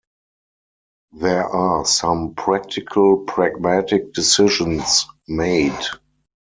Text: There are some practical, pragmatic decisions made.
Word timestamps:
There 1.11 1.45
are 1.47 1.85
some 1.85 2.33
practical, 2.33 3.17
pragmatic 3.19 4.13
decisions 4.13 5.05
made. 5.27 5.77